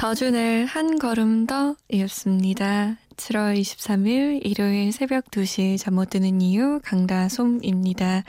[0.00, 2.96] 더준의 한 걸음 더 이었습니다.
[3.16, 8.22] 7월 23일 일요일 새벽 2시 잠 못 드는 이유 강다솜입니다.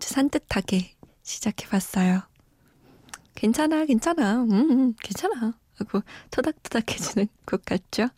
[0.00, 2.22] 산뜻하게 시작해봤어요.
[3.36, 5.52] 괜찮아, 괜찮아, 음, 음 괜찮아.
[5.76, 6.00] 하고
[6.32, 8.08] 토닥토닥해지는 것 같죠?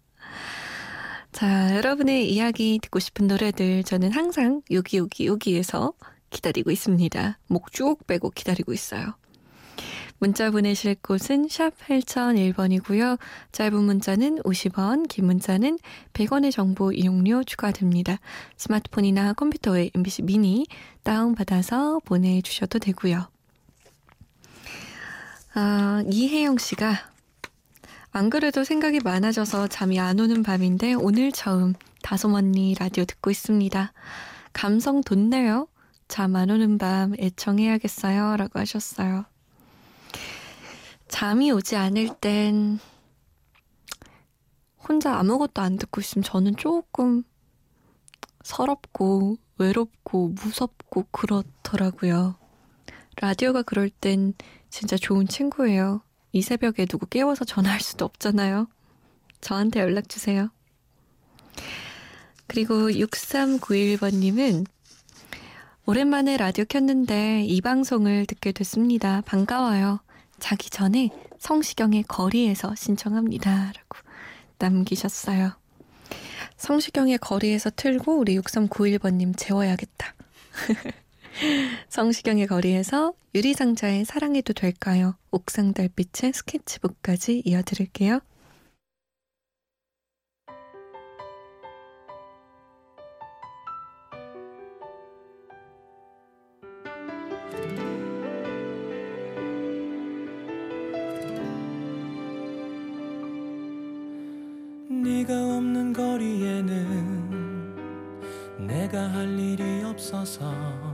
[1.31, 5.93] 자, 여러분의 이야기 듣고 싶은 노래들 저는 항상 여기, 여기, 여기에서
[6.31, 7.39] 기다리고 있습니다.
[7.49, 9.15] 목 쭉 빼고 기다리고 있어요.
[10.25, 13.19] 문자 보내실 곳은 샵 8001번이고요.
[13.53, 15.79] 짧은 문자는 50원, 긴 문자는
[16.15, 18.19] 100원의 정보 이용료 추가됩니다.
[18.57, 20.67] 스마트폰이나 컴퓨터에 MBC 미니
[21.03, 23.29] 다운받아서 보내주셔도 되고요.
[25.53, 26.95] 아, 이혜영 씨가
[28.11, 33.93] 안 그래도 생각이 많아져서 잠이 안 오는 밤인데 오늘 처음 다솜 언니 라디오 듣고 있습니다.
[34.55, 35.69] 감성 돋네요.
[36.09, 38.39] 잠 안 오는 밤 애청해야겠어요.
[38.39, 39.27] 라고 하셨어요.
[41.15, 42.81] 잠이 오지 않을 땐
[44.77, 47.23] 혼자 아무것도 안 듣고 있으면 저는 조금
[48.43, 52.35] 서럽고 외롭고 무섭고 그렇더라고요.
[53.21, 54.35] 라디오가 그럴 땐
[54.71, 56.03] 진짜 좋은 친구예요.
[56.33, 58.67] 이 새벽에 누구 깨워서 전화할 수도 없잖아요.
[59.41, 60.51] 저한테 연락 주세요.
[62.49, 64.67] 그리고 6391번님은
[65.87, 69.21] 오랜만에 라디오 켰는데 이 방송을 듣게 됐습니다.
[69.21, 70.01] 반가워요.
[70.39, 73.73] 자기 전에 성시경의 거리에서 신청합니다.
[73.75, 74.09] 라고
[74.59, 75.53] 남기셨어요.
[76.57, 80.15] 성시경의 거리에서 틀고 우리 6391번님 재워야겠다.
[81.89, 85.17] 성시경의 거리에서 유리상자의 사랑해도 될까요?
[85.31, 88.21] 옥상 달빛의 스케치북까지 이어드릴게요.
[108.97, 110.94] 할 일이 없어서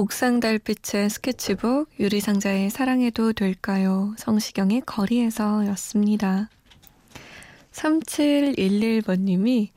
[0.00, 4.14] 옥상 달빛의 스케치북, 유리상자의 사랑해도 될까요?
[4.16, 6.48] 성시경의 거리에서 였습니다.
[7.72, 9.70] 3711번님이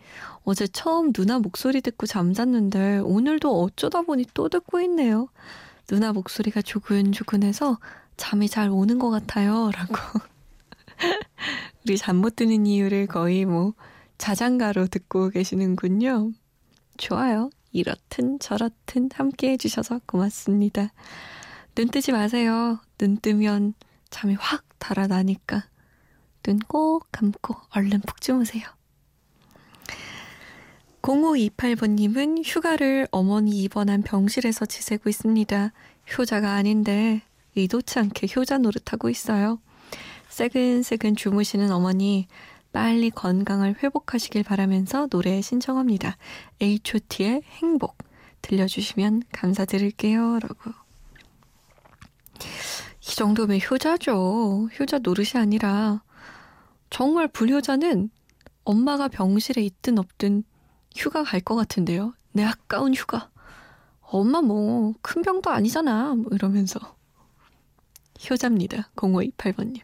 [0.43, 5.27] 어제 처음 누나 목소리 듣고 잠잤는데 오늘도 어쩌다 보니 또 듣고 있네요.
[5.87, 7.79] 누나 목소리가 조근조근해서
[8.15, 9.71] 잠이 잘 오는 것 같아요.
[9.73, 9.95] 라고.
[11.83, 13.73] 우리 잠 못 드는 이유를 거의 뭐
[14.19, 16.31] 자장가로 듣고 계시는군요.
[16.97, 17.49] 좋아요.
[17.71, 20.91] 이렇든 저렇든 함께 해주셔서 고맙습니다.
[21.75, 22.79] 눈 뜨지 마세요.
[22.97, 23.73] 눈 뜨면
[24.09, 25.65] 잠이 확 달아나니까
[26.43, 28.63] 눈 꼭 감고 얼른 푹 주무세요.
[31.01, 35.71] 0528번님은 휴가를 어머니 입원한 병실에서 지새고 있습니다.
[36.17, 37.21] 효자가 아닌데
[37.55, 39.59] 의도치 않게 효자 노릇하고 있어요.
[40.29, 42.27] 새근새근 주무시는 어머니
[42.71, 46.17] 빨리 건강을 회복하시길 바라면서 노래 신청합니다.
[46.61, 47.97] H.O.T의 행복
[48.41, 50.39] 들려주시면 감사드릴게요.
[50.39, 50.71] 라고.
[53.01, 54.69] 이 정도면 효자죠.
[54.79, 56.01] 효자 노릇이 아니라
[56.89, 58.09] 정말 불효자는
[58.63, 60.43] 엄마가 병실에 있든 없든
[60.95, 62.13] 휴가 갈 것 같은데요.
[62.31, 63.29] 내 아까운 휴가.
[64.01, 66.15] 엄마 뭐 큰 병도 아니잖아.
[66.15, 66.79] 뭐 이러면서
[68.29, 68.89] 효자입니다.
[68.95, 69.81] 0528번님.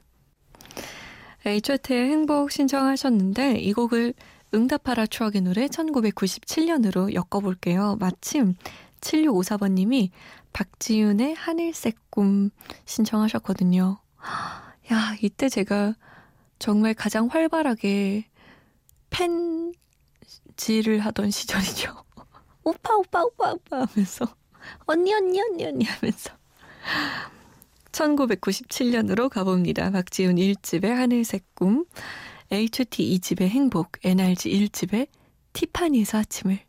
[1.48, 4.14] H트의 행복 신청하셨는데 이 곡을
[4.54, 7.98] 응답하라 추억의 노래 1997년으로 엮어볼게요.
[8.00, 8.56] 마침
[9.02, 10.10] 7654번님이
[10.54, 12.50] 박지윤의 하늘색 꿈
[12.86, 13.98] 신청하셨거든요.
[14.92, 15.96] 야, 이때 제가
[16.60, 18.26] 정말 가장 활발하게
[19.10, 21.96] 팬지를 하던 시절이죠.
[22.64, 24.28] 오빠, 오빠, 오빠, 오빠 하면서.
[24.88, 26.32] 언니, 언니, 언니, 언니 하면서.
[27.98, 29.90] 1997년으로 가봅니다.
[29.90, 31.86] 박지훈 1집의 하늘색 꿈,
[32.52, 35.08] HT 2집의 행복, NRG 1집의
[35.54, 36.60] 티파니에서 아침을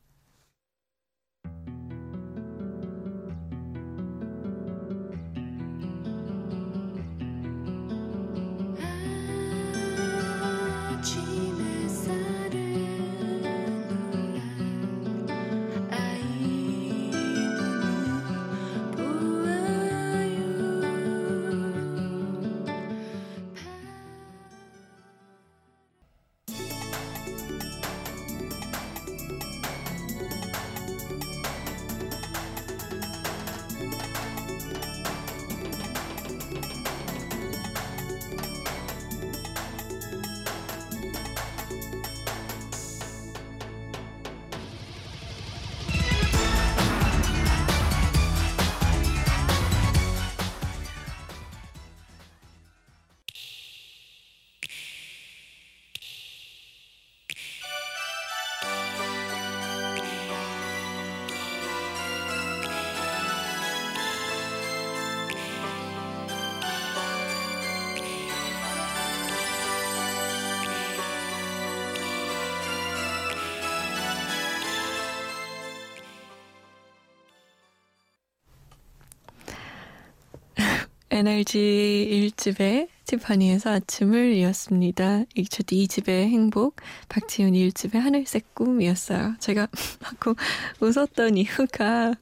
[81.19, 85.25] NRG 1집의 티파니에서 아침을 이었습니다.
[85.37, 86.77] HOT 2집의 행복,
[87.09, 89.35] 박지훈 1집의 하늘색 꿈이었어요.
[89.41, 89.67] 제가
[90.01, 90.37] 자꾸
[90.79, 92.15] 웃었던 이유가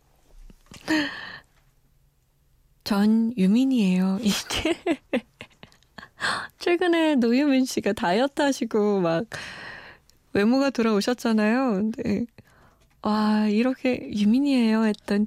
[2.84, 4.18] 전 유민이에요.
[4.22, 4.78] 이게
[6.58, 9.26] 최근에 노유민 씨가 다이어트 하시고 막
[10.32, 11.90] 외모가 돌아오셨잖아요.
[11.92, 12.24] 근데
[13.02, 15.26] 와 이렇게 유민이에요 했던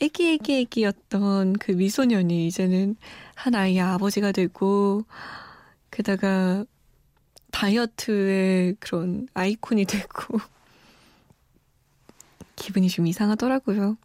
[0.00, 2.96] 애기 애기 애기였던 그 미소년이 이제는
[3.34, 5.04] 한 아이의 아버지가 되고
[5.90, 6.64] 게다가
[7.50, 10.38] 다이어트의 그런 아이콘이 되고
[12.54, 13.96] 기분이 좀 이상하더라고요.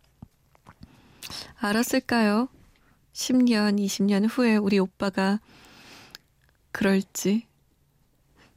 [1.57, 2.47] 알았을까요?
[3.13, 5.39] 10년, 20년 후에 우리 오빠가
[6.71, 7.45] 그럴지.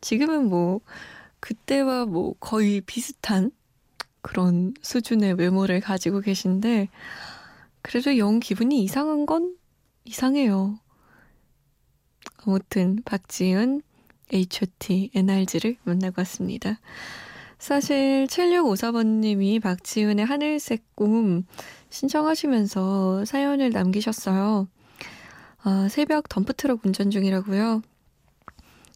[0.00, 0.81] 지금은 뭐
[1.41, 3.50] 그때와 뭐 거의 비슷한
[4.26, 6.88] 그런 수준의 외모를 가지고 계신데
[7.81, 9.56] 그래도 영 기분이 이상한 건
[10.05, 10.81] 이상해요.
[12.44, 13.82] 아무튼 박지은
[14.32, 15.12] H.O.T.
[15.14, 16.81] NRG를 만나고 왔습니다.
[17.61, 21.44] 사실 7654번님이 박지은의 하늘색 꿈
[21.90, 24.66] 신청하시면서 사연을 남기셨어요.
[25.62, 27.80] 아, 새벽 덤프트럭 운전 중이라고요.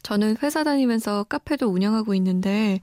[0.03, 2.81] 저는 회사 다니면서 카페도 운영하고 있는데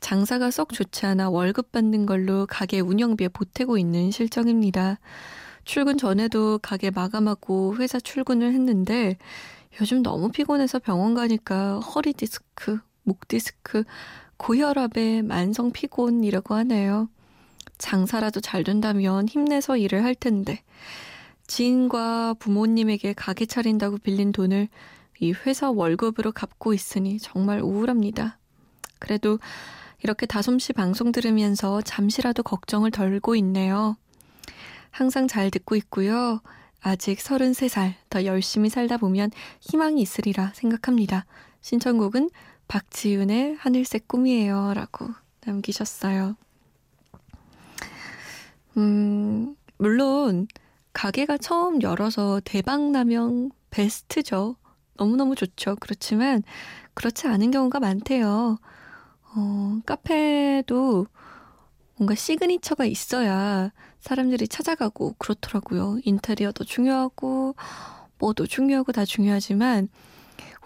[0.00, 4.98] 장사가 썩 좋지 않아 월급 받는 걸로 가게 운영비에 보태고 있는 실정입니다.
[5.64, 9.16] 출근 전에도 가게 마감하고 회사 출근을 했는데
[9.80, 13.84] 요즘 너무 피곤해서 병원 가니까 허리 디스크, 목 디스크,
[14.36, 17.08] 고혈압에 만성 피곤이라고 하네요.
[17.78, 20.62] 장사라도 잘 된다면 힘내서 일을 할 텐데
[21.46, 24.68] 지인과 부모님에게 가게 차린다고 빌린 돈을
[25.20, 28.38] 이 회사 월급으로 갚고 있으니 정말 우울합니다.
[28.98, 29.38] 그래도
[30.02, 33.96] 이렇게 다솜씨 방송 들으면서 잠시라도 걱정을 덜고 있네요.
[34.90, 36.40] 항상 잘 듣고 있고요.
[36.80, 41.26] 아직 33살 더 열심히 살다 보면 희망이 있으리라 생각합니다.
[41.60, 42.30] 신청곡은
[42.68, 44.72] 박지윤의 하늘색 꿈이에요.
[44.74, 45.08] 라고
[45.44, 46.36] 남기셨어요.
[48.76, 50.46] 음, 물론,
[50.92, 54.56] 가게가 처음 열어서 대박 나면 베스트죠.
[55.00, 55.76] 너무너무 좋죠.
[55.80, 56.42] 그렇지만
[56.92, 58.58] 그렇지 않은 경우가 많대요.
[59.34, 61.06] 어, 카페도
[61.96, 66.00] 뭔가 signature가 있어야 사람들이 찾아가고 그렇더라고요.
[66.04, 67.54] 인테리어도 중요하고
[68.18, 69.88] 뭐도 중요하고 다 중요하지만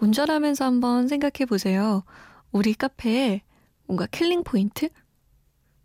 [0.01, 2.03] 운전하면서 한번 생각해 보세요.
[2.51, 3.41] 우리 카페에
[3.87, 4.89] 뭔가 killing point?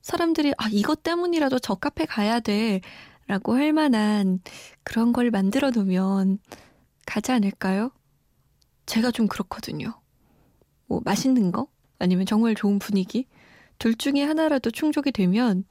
[0.02, 4.40] 사람들이 아 이것 때문이라도 저 카페 가야 돼라고 할 만한
[4.83, 6.38] 그런 걸 만들어 놓으면
[7.07, 7.92] 가지 않을까요?
[8.90, 9.94] 제가 좀 그렇거든요.
[10.87, 11.68] 뭐 맛있는 거
[12.00, 13.28] 아니면 정말 좋은 분위기
[13.78, 15.64] 둘 중에 하나라도 충족이 되면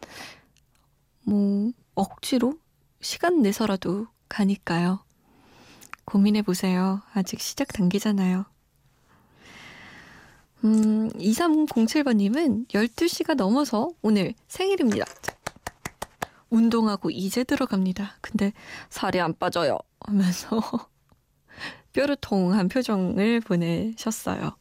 [1.25, 2.57] 뭐 억지로
[3.01, 5.03] 시간 내서라도 가니까요.
[6.05, 7.01] 고민해 보세요.
[7.13, 8.45] 아직 시작 단계잖아요.
[10.63, 15.05] 음, 2307번님은 12시가 넘어서 오늘 생일입니다.
[16.49, 18.15] 운동하고 이제 들어갑니다.
[18.21, 18.53] 근데
[18.89, 19.77] 살이 안 빠져요.
[19.99, 20.61] 하면서
[21.93, 24.55] 뾰루통한 표정을 보내셨어요.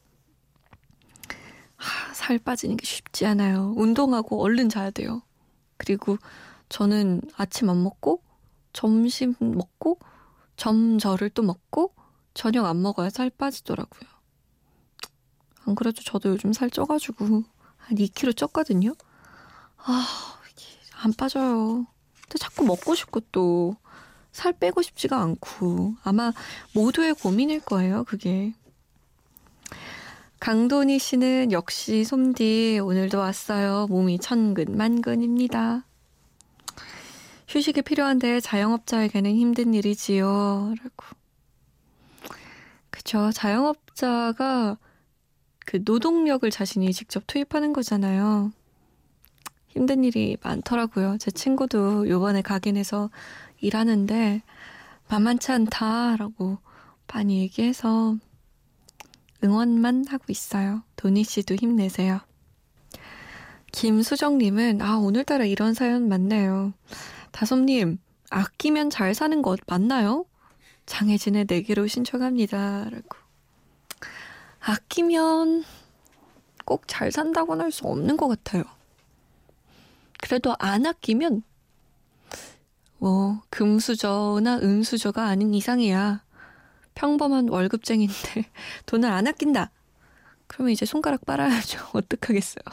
[1.76, 3.73] 하, 살 빠지는 게 쉽지 않아요.
[3.76, 5.23] 운동하고 얼른 자야 돼요.
[5.76, 6.18] 그리고
[6.68, 8.23] 저는 아침 안 먹고
[8.73, 9.99] 점심 먹고
[10.56, 11.94] 점저를 또 먹고
[12.35, 14.08] 저녁 안 먹어야 살 빠지더라고요.
[15.66, 17.25] 안 그래도 저도 요즘 살 쪄가지고
[17.76, 18.97] 한 2kg 쪘거든요.
[19.76, 20.06] 아,
[21.02, 21.87] 안 빠져요.
[22.23, 23.76] 근데 자꾸 먹고 싶고 또
[24.32, 26.32] 살 빼고 싶지가 않고 아마
[26.75, 28.54] 모두의 고민일 거예요, 그게.
[30.40, 33.87] 강돈희 씨는 역시 솜디 오늘도 왔어요.
[33.88, 35.85] 몸이 천근 만근입니다.
[37.49, 40.75] 휴식이 필요한데 자영업자에게는 힘든 일이지요.
[40.82, 41.16] 라고.
[42.90, 43.30] 그쵸.
[43.32, 44.76] 자영업자가
[45.66, 48.52] 그 노동력을 자신이 직접 투입하는 거잖아요.
[49.68, 51.18] 힘든 일이 많더라고요.
[51.18, 53.11] 제 친구도 요번에 각인해서
[53.60, 54.42] 일하는데
[55.08, 56.58] 만만치 않다라고
[57.06, 58.16] 많이 얘기해서
[59.42, 60.82] 응원만 하고 있어요.
[60.96, 62.20] 도니 씨도 힘내세요.
[63.72, 66.72] 김수정님은 아 오늘따라 이런 사연 많네요.
[67.32, 67.98] 다솜님
[68.30, 70.24] 아끼면 잘 사는 것 맞나요?
[70.86, 72.88] 장혜진의 내게로 신청합니다.
[72.90, 73.16] 라고.
[74.60, 75.64] 아끼면
[76.64, 78.64] 꼭 잘 산다고는 할 수 없는 것 같아요.
[80.20, 81.42] 그래도 안 아끼면
[82.98, 86.22] 뭐 금수저나 은수저가 아닌 이상이야.
[86.94, 88.50] 평범한 월급쟁인데
[88.86, 89.70] 돈을 안 아낀다.
[90.48, 91.78] 그러면 이제 손가락 빨아야죠.
[91.94, 92.64] 어떡하겠어요.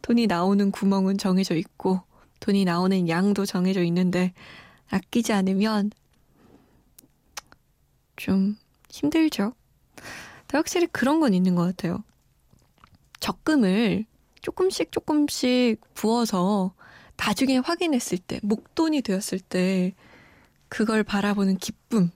[0.00, 2.00] 돈이 나오는 구멍은 정해져 있고
[2.40, 4.32] 돈이 나오는 양도 정해져 있는데
[4.90, 5.90] 아끼지 않으면
[8.16, 8.56] 좀
[8.90, 9.54] 힘들죠.
[10.52, 12.04] 확실히 그런 건 있는 것 같아요.
[13.20, 14.04] 적금을
[14.42, 16.74] 조금씩 조금씩 부어서
[17.16, 19.94] 나중에 확인했을 때, 목돈이 되었을 때,
[20.68, 22.10] 그걸 바라보는 기쁨,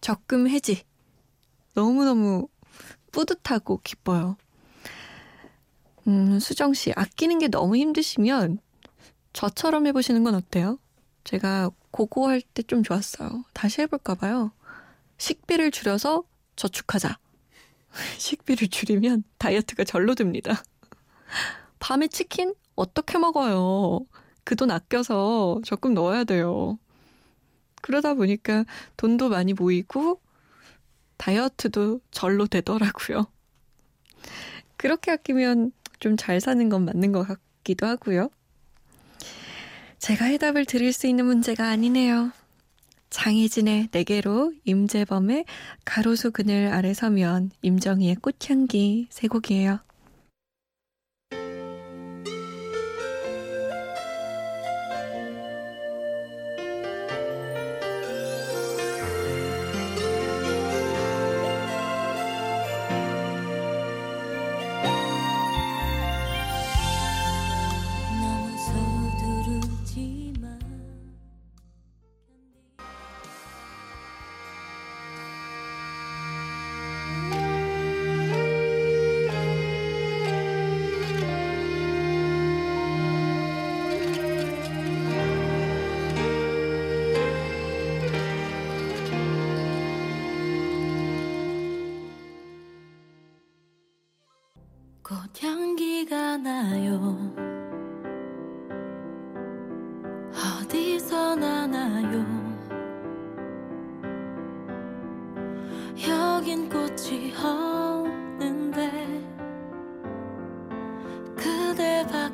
[0.00, 0.82] 적금 해지.
[1.74, 2.48] 너무너무
[3.12, 4.36] 뿌듯하고 기뻐요.
[6.08, 8.58] 음, 수정 씨, 아끼는 게 너무 힘드시면
[9.32, 10.78] 저처럼 해보시는 건 어때요?
[11.24, 13.44] 제가 고거 할때 좀 좋았어요.
[13.52, 14.50] 다시 해볼까봐요.
[15.18, 16.24] 식비를 줄여서
[16.56, 17.18] 저축하자.
[18.18, 20.62] 식비를 줄이면 다이어트가 절로 됩니다.
[21.78, 24.00] 밤에 치킨 어떻게 먹어요?
[24.44, 26.78] 그 돈 아껴서 적금 넣어야 돼요.
[27.82, 28.64] 그러다 보니까
[28.96, 30.20] 돈도 많이 모이고
[31.16, 33.26] 다이어트도 절로 되더라고요.
[34.76, 38.28] 그렇게 아끼면 좀 잘 사는 건 맞는 것 같기도 하고요.
[39.98, 42.32] 제가 해답을 드릴 수 있는 문제가 아니네요.
[43.10, 45.44] 장희진의 내게로 임재범의
[45.84, 49.78] 가로수 그늘 아래 서면 임정희의 꽃향기 세 곡이에요.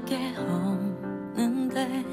[0.09, 2.05] 밖에 없는데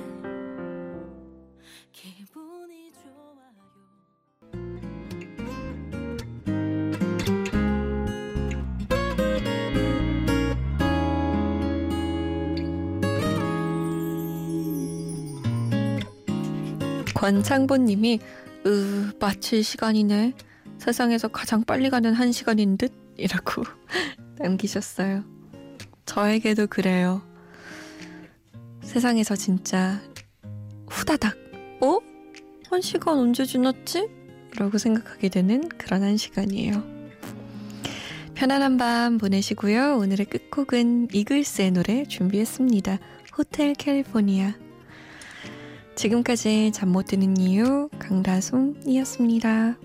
[17.13, 18.19] 권창보님이
[18.67, 20.33] 으 마칠 시간이네.
[20.77, 23.63] 세상에서 가장 빨리 가는 한 시간인 듯 이라고
[24.37, 25.23] 남기셨어요.
[26.05, 27.34] 저에게도 그래요.
[28.95, 29.99] 세상에서 진짜
[30.87, 31.35] 후다닥
[31.81, 31.99] 어?
[32.69, 34.07] 한 시간 언제 지났지?
[34.55, 36.81] 라고 생각하게 되는 그런 한 시간이에요.
[38.35, 39.97] 편안한 밤 보내시고요.
[39.97, 42.99] 오늘의 끝곡은 이글스의 노래 준비했습니다.
[43.37, 44.55] 호텔 캘리포니아.
[45.97, 49.75] 지금까지 잠 못 드는 이유 강다솜이었습니다.